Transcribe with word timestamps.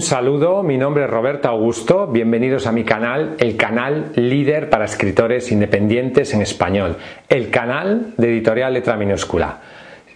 un 0.00 0.06
saludo, 0.06 0.62
mi 0.62 0.78
nombre 0.78 1.04
es 1.04 1.10
Roberto 1.10 1.48
Augusto, 1.48 2.06
bienvenidos 2.06 2.66
a 2.66 2.72
mi 2.72 2.84
canal, 2.84 3.34
el 3.38 3.56
canal 3.58 4.12
líder 4.16 4.70
para 4.70 4.86
escritores 4.86 5.52
independientes 5.52 6.32
en 6.32 6.40
español, 6.40 6.96
el 7.28 7.50
canal 7.50 8.14
de 8.16 8.30
editorial 8.30 8.72
letra 8.72 8.96
minúscula. 8.96 9.58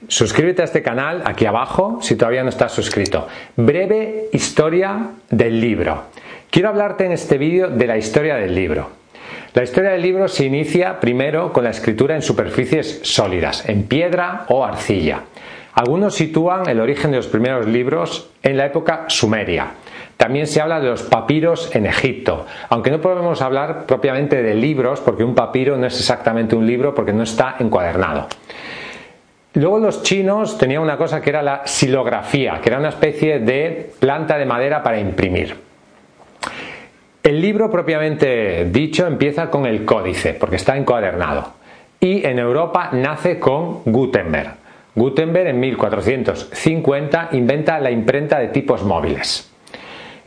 Suscríbete 0.08 0.62
a 0.62 0.64
este 0.64 0.82
canal 0.82 1.22
aquí 1.26 1.44
abajo 1.44 1.98
si 2.00 2.16
todavía 2.16 2.42
no 2.42 2.48
estás 2.48 2.72
suscrito. 2.72 3.28
Breve 3.56 4.30
historia 4.32 5.10
del 5.28 5.60
libro. 5.60 6.04
Quiero 6.50 6.68
hablarte 6.68 7.06
en 7.06 7.12
este 7.12 7.38
vídeo 7.38 7.68
de 7.68 7.86
la 7.86 7.96
historia 7.96 8.36
del 8.36 8.54
libro. 8.54 8.90
La 9.54 9.62
historia 9.62 9.90
del 9.90 10.02
libro 10.02 10.28
se 10.28 10.44
inicia 10.44 10.98
primero 10.98 11.52
con 11.52 11.64
la 11.64 11.70
escritura 11.70 12.14
en 12.14 12.22
superficies 12.22 13.00
sólidas, 13.04 13.68
en 13.68 13.84
piedra 13.84 14.46
o 14.48 14.64
arcilla. 14.64 15.22
Algunos 15.74 16.14
sitúan 16.14 16.68
el 16.68 16.80
origen 16.80 17.10
de 17.10 17.16
los 17.18 17.26
primeros 17.26 17.66
libros 17.66 18.30
en 18.42 18.56
la 18.56 18.66
época 18.66 19.06
sumeria. 19.08 19.68
También 20.16 20.46
se 20.46 20.60
habla 20.60 20.80
de 20.80 20.88
los 20.88 21.02
papiros 21.02 21.74
en 21.74 21.86
Egipto, 21.86 22.46
aunque 22.68 22.90
no 22.90 23.00
podemos 23.00 23.42
hablar 23.42 23.84
propiamente 23.86 24.42
de 24.42 24.54
libros, 24.54 25.00
porque 25.00 25.24
un 25.24 25.34
papiro 25.34 25.76
no 25.76 25.86
es 25.86 25.98
exactamente 25.98 26.54
un 26.54 26.66
libro 26.66 26.94
porque 26.94 27.12
no 27.12 27.24
está 27.24 27.56
encuadernado. 27.58 28.28
Luego 29.54 29.78
los 29.78 30.02
chinos 30.02 30.58
tenían 30.58 30.82
una 30.82 30.96
cosa 30.96 31.20
que 31.20 31.30
era 31.30 31.42
la 31.42 31.62
silografía, 31.64 32.60
que 32.60 32.70
era 32.70 32.78
una 32.78 32.88
especie 32.88 33.38
de 33.40 33.92
planta 33.98 34.36
de 34.36 34.46
madera 34.46 34.82
para 34.82 34.98
imprimir. 34.98 35.56
El 37.24 37.40
libro 37.40 37.70
propiamente 37.70 38.66
dicho 38.66 39.06
empieza 39.06 39.48
con 39.48 39.64
el 39.64 39.86
códice, 39.86 40.34
porque 40.34 40.56
está 40.56 40.76
encuadernado. 40.76 41.54
Y 41.98 42.22
en 42.26 42.38
Europa 42.38 42.90
nace 42.92 43.38
con 43.38 43.80
Gutenberg. 43.86 44.56
Gutenberg 44.94 45.46
en 45.46 45.58
1450 45.58 47.30
inventa 47.32 47.80
la 47.80 47.90
imprenta 47.90 48.38
de 48.38 48.48
tipos 48.48 48.84
móviles. 48.84 49.50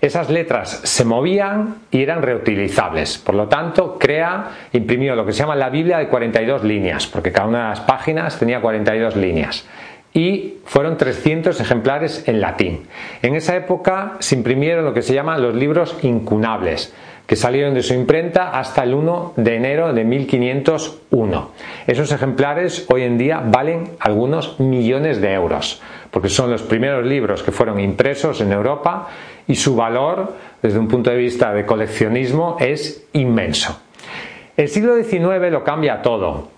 Esas 0.02 0.32
letras 0.32 0.72
se 0.86 1.06
movían 1.06 1.76
y 1.92 2.02
eran 2.02 2.24
reutilizables. 2.24 3.20
Por 3.20 3.36
lo 3.36 3.48
tanto, 3.48 4.00
crea, 4.00 4.50
imprimió 4.74 5.16
lo 5.16 5.24
que 5.24 5.34
se 5.34 5.40
llama 5.42 5.56
la 5.56 5.70
Biblia 5.70 6.00
de 6.00 6.08
42 6.08 6.64
líneas, 6.64 7.06
porque 7.06 7.32
cada 7.32 7.48
una 7.48 7.62
de 7.62 7.70
las 7.70 7.82
páginas 7.82 8.40
tenía 8.40 8.60
42 8.60 9.16
líneas 9.16 9.68
y 10.18 10.58
fueron 10.66 10.98
300 10.98 11.62
ejemplares 11.62 12.28
en 12.28 12.42
latín. 12.42 12.88
En 13.22 13.36
esa 13.36 13.56
época 13.56 14.14
se 14.18 14.34
imprimieron 14.34 14.84
lo 14.84 14.92
que 14.92 15.04
se 15.04 15.14
llaman 15.14 15.44
los 15.44 15.54
libros 15.54 15.96
incunables, 16.02 16.92
que 17.28 17.36
salieron 17.36 17.76
de 17.76 17.84
su 17.84 17.94
imprenta 17.94 18.50
hasta 18.50 18.82
el 18.82 18.96
1 18.96 19.34
de 19.36 19.56
enero 19.56 19.94
de 19.94 20.04
1501. 20.04 21.52
Esos 21.86 22.12
ejemplares 22.12 22.88
hoy 22.90 23.04
en 23.04 23.20
día 23.20 23.44
valen 23.46 23.92
algunos 24.00 24.60
millones 24.60 25.22
de 25.22 25.34
euros, 25.34 25.84
porque 26.10 26.30
son 26.30 26.50
los 26.50 26.64
primeros 26.64 27.06
libros 27.06 27.44
que 27.44 27.52
fueron 27.52 27.80
impresos 27.80 28.42
en 28.42 28.52
Europa 28.52 29.10
y 29.48 29.54
su 29.54 29.76
valor, 29.76 30.34
desde 30.64 30.80
un 30.80 30.88
punto 30.88 31.12
de 31.12 31.18
vista 31.18 31.54
de 31.54 31.68
coleccionismo, 31.68 32.58
es 32.60 33.06
inmenso. 33.14 33.80
El 34.58 34.68
siglo 34.68 34.96
XIX 34.96 35.52
lo 35.52 35.64
cambia 35.64 36.02
todo. 36.02 36.50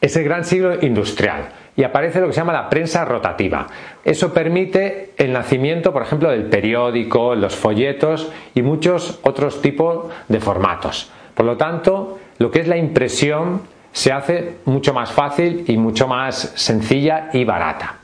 Es 0.00 0.14
el 0.14 0.22
gran 0.22 0.44
siglo 0.44 0.80
industrial 0.80 1.48
y 1.80 1.84
aparece 1.84 2.20
lo 2.20 2.26
que 2.26 2.34
se 2.34 2.40
llama 2.40 2.52
la 2.52 2.68
prensa 2.68 3.06
rotativa. 3.06 3.66
Eso 4.04 4.34
permite 4.34 5.12
el 5.16 5.32
nacimiento, 5.32 5.94
por 5.94 6.02
ejemplo, 6.02 6.30
del 6.30 6.44
periódico, 6.44 7.34
los 7.34 7.56
folletos 7.56 8.30
y 8.54 8.60
muchos 8.60 9.18
otros 9.22 9.62
tipos 9.62 10.12
de 10.28 10.40
formatos. 10.40 11.10
Por 11.34 11.46
lo 11.46 11.56
tanto, 11.56 12.18
lo 12.36 12.50
que 12.50 12.60
es 12.60 12.68
la 12.68 12.76
impresión 12.76 13.62
se 13.92 14.12
hace 14.12 14.56
mucho 14.66 14.92
más 14.92 15.10
fácil 15.10 15.64
y 15.68 15.78
mucho 15.78 16.06
más 16.06 16.52
sencilla 16.54 17.30
y 17.32 17.44
barata. 17.44 17.94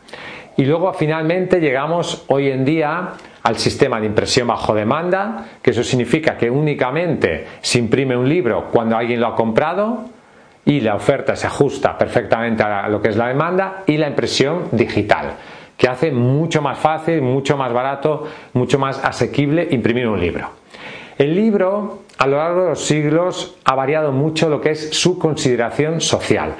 Y 0.57 0.65
luego 0.65 0.95
finalmente 0.95 1.61
llegamos 1.61 2.25
hoy 2.29 2.51
en 2.51 2.65
día 2.65 3.11
al 3.43 3.59
sistema 3.59 4.01
de 4.01 4.07
impresión 4.07 4.49
bajo 4.49 4.75
demanda, 4.75 5.49
que 5.61 5.73
eso 5.73 5.85
significa 5.85 6.39
que 6.39 6.51
únicamente 6.51 7.47
se 7.61 7.79
imprime 7.79 8.17
un 8.17 8.27
libro 8.27 8.69
cuando 8.73 8.97
alguien 8.97 9.21
lo 9.21 9.27
ha 9.27 9.35
comprado 9.35 10.16
y 10.67 10.81
la 10.81 10.95
oferta 10.95 11.35
se 11.35 11.47
ajusta 11.47 11.97
perfectamente 11.97 12.63
a 12.63 12.89
lo 12.89 13.01
que 13.01 13.09
es 13.09 13.17
la 13.17 13.29
demanda 13.29 13.85
y 13.87 13.97
la 13.97 14.09
impresión 14.09 14.65
digital 14.73 15.37
que 15.77 15.89
hace 15.89 16.11
mucho 16.11 16.63
más 16.63 16.79
fácil, 16.79 17.23
mucho 17.23 17.57
más 17.57 17.73
barato, 17.73 18.25
mucho 18.55 18.79
más 18.79 19.03
asequible 19.05 19.69
imprimir 19.71 20.09
un 20.09 20.21
libro. 20.21 20.51
El 21.19 21.35
libro 21.35 22.01
a 22.19 22.27
lo 22.27 22.39
largo 22.39 22.63
de 22.63 22.69
los 22.71 22.81
siglos 22.85 23.57
ha 23.65 23.75
variado 23.75 24.13
mucho 24.13 24.49
lo 24.49 24.61
que 24.61 24.71
es 24.71 24.91
su 24.91 25.19
consideración 25.19 26.01
social. 26.01 26.55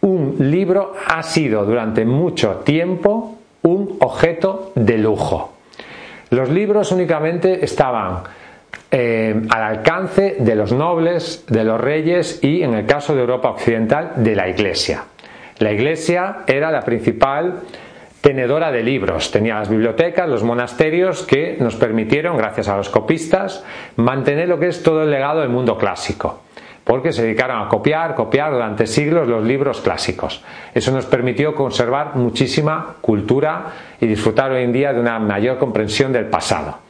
Un 0.00 0.36
libro 0.38 0.94
ha 1.06 1.22
sido 1.22 1.64
durante 1.64 2.04
mucho 2.04 2.62
tiempo 2.64 3.38
un 3.62 3.96
objeto 4.00 4.72
de 4.74 4.98
lujo. 4.98 5.52
Los 6.30 6.48
libros 6.48 6.92
únicamente 6.92 7.64
estaban 7.64 8.22
eh, 8.90 9.34
al 9.48 9.62
alcance 9.62 10.36
de 10.38 10.54
los 10.54 10.72
nobles, 10.72 11.44
de 11.48 11.64
los 11.64 11.80
reyes 11.80 12.40
y, 12.42 12.62
en 12.62 12.74
el 12.74 12.86
caso 12.86 13.14
de 13.14 13.22
Europa 13.22 13.50
Occidental, 13.50 14.12
de 14.16 14.36
la 14.36 14.48
Iglesia. 14.48 15.04
La 15.58 15.72
Iglesia 15.72 16.38
era 16.46 16.70
la 16.70 16.82
principal 16.82 17.60
tenedora 18.20 18.70
de 18.70 18.82
libros. 18.82 19.30
Tenía 19.30 19.56
las 19.56 19.68
bibliotecas, 19.68 20.28
los 20.28 20.42
monasterios 20.42 21.24
que 21.24 21.56
nos 21.58 21.76
permitieron, 21.76 22.36
gracias 22.36 22.68
a 22.68 22.76
los 22.76 22.88
copistas, 22.88 23.64
mantener 23.96 24.48
lo 24.48 24.58
que 24.58 24.68
es 24.68 24.82
todo 24.82 25.02
el 25.02 25.10
legado 25.10 25.40
del 25.40 25.50
mundo 25.50 25.76
clásico. 25.76 26.42
Porque 26.84 27.12
se 27.12 27.22
dedicaron 27.22 27.64
a 27.64 27.68
copiar, 27.68 28.14
copiar 28.14 28.52
durante 28.52 28.86
siglos 28.86 29.28
los 29.28 29.44
libros 29.44 29.80
clásicos. 29.80 30.42
Eso 30.74 30.90
nos 30.92 31.06
permitió 31.06 31.54
conservar 31.54 32.16
muchísima 32.16 32.96
cultura 33.00 33.66
y 34.00 34.06
disfrutar 34.06 34.50
hoy 34.50 34.64
en 34.64 34.72
día 34.72 34.92
de 34.92 35.00
una 35.00 35.18
mayor 35.18 35.58
comprensión 35.58 36.12
del 36.12 36.26
pasado. 36.26 36.81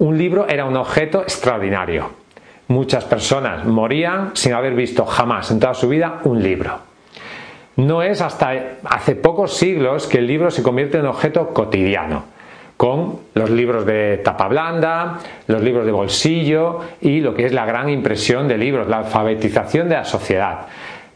Un 0.00 0.16
libro 0.16 0.48
era 0.48 0.64
un 0.64 0.78
objeto 0.78 1.20
extraordinario. 1.20 2.08
Muchas 2.68 3.04
personas 3.04 3.66
morían 3.66 4.30
sin 4.32 4.54
haber 4.54 4.72
visto 4.72 5.04
jamás 5.04 5.50
en 5.50 5.60
toda 5.60 5.74
su 5.74 5.90
vida 5.90 6.22
un 6.24 6.42
libro. 6.42 6.78
No 7.76 8.02
es 8.02 8.22
hasta 8.22 8.78
hace 8.84 9.14
pocos 9.14 9.52
siglos 9.52 10.06
que 10.06 10.16
el 10.16 10.26
libro 10.26 10.50
se 10.50 10.62
convierte 10.62 10.96
en 10.96 11.04
objeto 11.04 11.48
cotidiano, 11.48 12.24
con 12.78 13.18
los 13.34 13.50
libros 13.50 13.84
de 13.84 14.22
tapa 14.24 14.48
blanda, 14.48 15.18
los 15.48 15.60
libros 15.60 15.84
de 15.84 15.92
bolsillo 15.92 16.80
y 17.02 17.20
lo 17.20 17.34
que 17.34 17.44
es 17.44 17.52
la 17.52 17.66
gran 17.66 17.90
impresión 17.90 18.48
de 18.48 18.56
libros, 18.56 18.88
la 18.88 19.00
alfabetización 19.00 19.90
de 19.90 19.96
la 19.96 20.04
sociedad. 20.06 20.60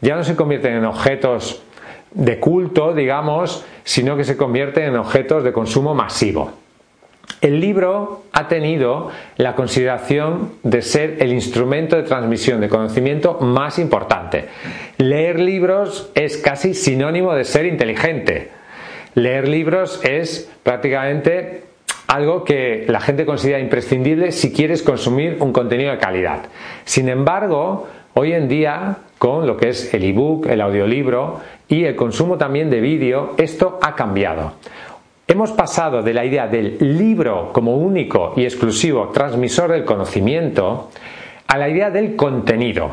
Ya 0.01 0.15
no 0.15 0.23
se 0.23 0.35
convierten 0.35 0.75
en 0.75 0.85
objetos 0.85 1.63
de 2.11 2.39
culto, 2.39 2.93
digamos, 2.93 3.65
sino 3.83 4.15
que 4.15 4.23
se 4.23 4.37
convierten 4.37 4.83
en 4.83 4.97
objetos 4.97 5.43
de 5.43 5.51
consumo 5.51 5.95
masivo. 5.95 6.64
El 7.45 7.61
libro 7.61 8.23
ha 8.31 8.47
tenido 8.47 9.11
la 9.37 9.53
consideración 9.53 10.53
de 10.63 10.81
ser 10.81 11.17
el 11.19 11.31
instrumento 11.31 11.95
de 11.95 12.01
transmisión 12.01 12.59
de 12.59 12.69
conocimiento 12.69 13.37
más 13.39 13.77
importante. 13.77 14.45
Leer 14.97 15.39
libros 15.39 16.09
es 16.15 16.37
casi 16.37 16.73
sinónimo 16.73 17.35
de 17.35 17.43
ser 17.43 17.67
inteligente. 17.67 18.49
Leer 19.13 19.47
libros 19.47 20.01
es 20.03 20.51
prácticamente 20.63 21.65
algo 22.07 22.43
que 22.43 22.85
la 22.87 22.99
gente 22.99 23.27
considera 23.27 23.59
imprescindible 23.59 24.31
si 24.31 24.51
quieres 24.51 24.81
consumir 24.81 25.37
un 25.39 25.53
contenido 25.53 25.91
de 25.91 25.99
calidad. 25.99 26.45
Sin 26.83 27.09
embargo, 27.09 27.87
hoy 28.15 28.33
en 28.33 28.47
día, 28.47 28.97
con 29.19 29.45
lo 29.45 29.55
que 29.55 29.69
es 29.69 29.93
el 29.93 30.03
ebook, 30.03 30.47
el 30.47 30.61
audiolibro 30.61 31.41
y 31.67 31.83
el 31.83 31.95
consumo 31.95 32.39
también 32.39 32.71
de 32.71 32.81
vídeo, 32.81 33.35
esto 33.37 33.77
ha 33.83 33.93
cambiado. 33.93 34.53
Hemos 35.35 35.51
pasado 35.51 36.01
de 36.01 36.13
la 36.13 36.23
idea 36.23 36.47
del 36.47 36.77
libro 36.79 37.51
como 37.51 37.75
único 37.75 38.31
y 38.37 38.45
exclusivo 38.45 39.09
transmisor 39.09 39.69
del 39.69 39.83
conocimiento 39.83 40.89
a 41.45 41.57
la 41.57 41.67
idea 41.67 41.91
del 41.91 42.15
contenido 42.15 42.91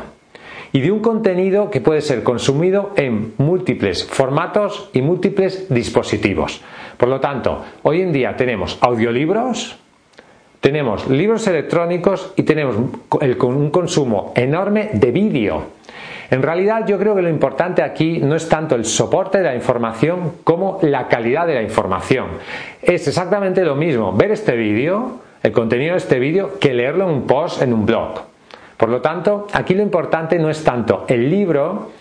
y 0.73 0.81
de 0.81 0.91
un 0.91 0.99
contenido 0.99 1.69
que 1.69 1.79
puede 1.79 2.01
ser 2.01 2.21
consumido 2.21 2.91
en 2.97 3.33
múltiples 3.37 4.03
formatos 4.03 4.89
y 4.91 5.01
múltiples 5.01 5.73
dispositivos. 5.73 6.61
Por 6.97 7.07
lo 7.07 7.21
tanto, 7.21 7.63
hoy 7.83 8.01
en 8.01 8.11
día 8.11 8.35
tenemos 8.35 8.77
audiolibros, 8.81 9.77
tenemos 10.59 11.07
libros 11.07 11.47
electrónicos 11.47 12.33
y 12.35 12.43
tenemos 12.43 12.75
un 12.75 13.69
consumo 13.71 14.33
enorme 14.35 14.89
de 14.91 15.11
vídeo. 15.11 15.63
En 16.29 16.41
realidad 16.41 16.85
yo 16.87 16.97
creo 16.97 17.15
que 17.15 17.21
lo 17.21 17.29
importante 17.29 17.81
aquí 17.81 18.19
no 18.19 18.35
es 18.35 18.47
tanto 18.49 18.75
el 18.75 18.85
soporte 18.85 19.39
de 19.39 19.43
la 19.43 19.55
información 19.55 20.33
como 20.43 20.79
la 20.81 21.07
calidad 21.07 21.47
de 21.47 21.55
la 21.55 21.61
información. 21.61 22.27
Es 22.81 23.07
exactamente 23.07 23.63
lo 23.63 23.75
mismo 23.75 24.13
ver 24.13 24.31
este 24.31 24.55
vídeo, 24.55 25.19
el 25.41 25.51
contenido 25.51 25.93
de 25.93 25.97
este 25.97 26.19
vídeo, 26.19 26.59
que 26.59 26.73
leerlo 26.73 27.05
en 27.05 27.15
un 27.15 27.27
post 27.27 27.61
en 27.61 27.73
un 27.73 27.85
blog. 27.85 28.21
Por 28.77 28.89
lo 28.89 29.01
tanto, 29.01 29.47
aquí 29.53 29.75
lo 29.75 29.83
importante 29.83 30.39
no 30.39 30.49
es 30.49 30.63
tanto 30.63 31.05
el 31.07 31.29
libro, 31.29 31.91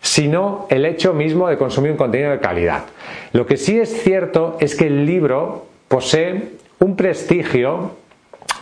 sino 0.00 0.66
el 0.70 0.86
hecho 0.86 1.12
mismo 1.12 1.48
de 1.48 1.58
consumir 1.58 1.92
un 1.92 1.96
contenido 1.96 2.30
de 2.30 2.38
calidad. 2.38 2.84
Lo 3.32 3.46
que 3.46 3.56
sí 3.56 3.78
es 3.78 4.02
cierto 4.02 4.56
es 4.60 4.74
que 4.74 4.86
el 4.86 5.04
libro 5.04 5.66
posee 5.88 6.52
un 6.78 6.96
prestigio, 6.96 7.92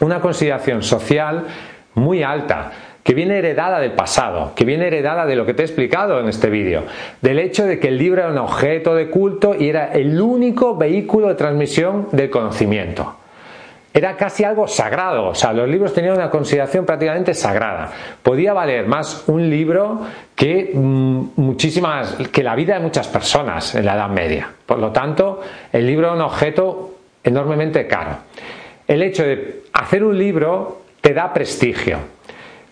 una 0.00 0.20
consideración 0.20 0.82
social 0.82 1.46
muy 1.94 2.22
alta 2.22 2.72
que 3.08 3.14
viene 3.14 3.38
heredada 3.38 3.80
del 3.80 3.92
pasado, 3.92 4.52
que 4.54 4.66
viene 4.66 4.86
heredada 4.86 5.24
de 5.24 5.34
lo 5.34 5.46
que 5.46 5.54
te 5.54 5.62
he 5.62 5.64
explicado 5.64 6.20
en 6.20 6.28
este 6.28 6.50
vídeo, 6.50 6.82
del 7.22 7.38
hecho 7.38 7.64
de 7.64 7.80
que 7.80 7.88
el 7.88 7.96
libro 7.96 8.20
era 8.20 8.30
un 8.30 8.36
objeto 8.36 8.94
de 8.94 9.08
culto 9.08 9.54
y 9.58 9.70
era 9.70 9.94
el 9.94 10.20
único 10.20 10.76
vehículo 10.76 11.28
de 11.28 11.34
transmisión 11.34 12.08
del 12.12 12.28
conocimiento. 12.28 13.16
Era 13.94 14.14
casi 14.14 14.44
algo 14.44 14.68
sagrado, 14.68 15.28
o 15.28 15.34
sea, 15.34 15.54
los 15.54 15.66
libros 15.66 15.94
tenían 15.94 16.16
una 16.16 16.28
consideración 16.28 16.84
prácticamente 16.84 17.32
sagrada. 17.32 17.90
Podía 18.22 18.52
valer 18.52 18.86
más 18.86 19.24
un 19.26 19.48
libro 19.48 20.02
que 20.36 20.72
mm, 20.74 21.28
muchísimas, 21.36 22.14
que 22.30 22.42
la 22.42 22.54
vida 22.54 22.74
de 22.74 22.80
muchas 22.80 23.08
personas 23.08 23.74
en 23.74 23.86
la 23.86 23.94
Edad 23.94 24.10
Media. 24.10 24.50
Por 24.66 24.78
lo 24.78 24.92
tanto, 24.92 25.40
el 25.72 25.86
libro 25.86 26.08
era 26.08 26.14
un 26.14 26.20
objeto 26.20 26.96
enormemente 27.24 27.86
caro. 27.86 28.18
El 28.86 29.02
hecho 29.02 29.22
de 29.22 29.62
hacer 29.72 30.04
un 30.04 30.18
libro 30.18 30.82
te 31.00 31.14
da 31.14 31.32
prestigio, 31.32 32.17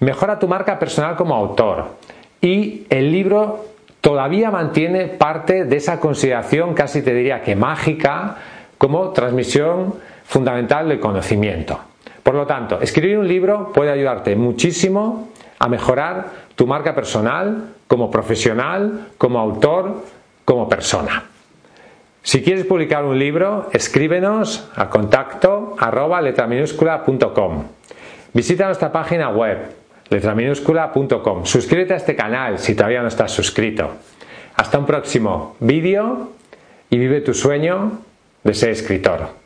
mejora 0.00 0.38
tu 0.38 0.48
marca 0.48 0.78
personal 0.78 1.16
como 1.16 1.34
autor 1.34 1.96
y 2.40 2.87
el 2.90 3.10
libro 3.10 3.66
todavía 4.00 4.50
mantiene 4.50 5.06
parte 5.08 5.64
de 5.64 5.76
esa 5.76 5.98
consideración, 5.98 6.75
casi 6.75 7.02
te 7.02 7.12
diría 7.12 7.43
que 7.43 7.56
mágica, 7.56 8.37
como 8.78 9.10
transmisión 9.10 9.94
fundamental 10.25 10.88
del 10.88 11.00
conocimiento. 11.00 11.81
Por 12.22 12.34
lo 12.34 12.46
tanto, 12.46 12.81
escribir 12.81 13.19
un 13.19 13.28
libro 13.28 13.72
puede 13.72 13.90
ayudarte 13.90 14.37
muchísimo 14.37 15.28
a 15.58 15.69
mejorar 15.69 16.26
tu 16.54 16.66
marca 16.66 16.94
personal 16.94 17.75
como 17.87 18.10
profesional, 18.10 19.08
como 19.19 19.38
autor, 19.38 20.02
como 20.44 20.69
persona. 20.69 21.25
Si 22.22 22.42
quieres 22.42 22.64
publicar 22.64 23.04
un 23.04 23.19
libro, 23.19 23.69
escríbenos 23.72 24.69
a 24.75 24.90
contacto 24.90 25.76
arroba 25.78 26.20
letraminúscula.com. 26.20 27.64
Visita 28.32 28.66
nuestra 28.66 28.90
página 28.90 29.31
web 29.31 29.85
letraminúscula.com. 30.10 31.44
Suscríbete 31.44 31.94
a 31.94 31.96
este 31.96 32.16
canal 32.16 32.58
si 32.58 32.74
todavía 32.74 33.02
no 33.02 33.08
estás 33.08 33.32
suscrito. 33.32 33.92
Hasta 34.54 34.78
un 34.78 34.86
próximo 34.86 35.56
vídeo 35.60 36.32
y 36.90 36.98
vive 36.98 37.20
tu 37.20 37.34
sueño 37.34 38.00
de 38.44 38.54
ser 38.54 38.70
escritor. 38.70 39.45